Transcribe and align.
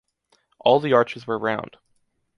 All 0.57 0.79
the 0.79 0.93
arches 0.93 1.27
were 1.27 1.37
round. 1.37 1.77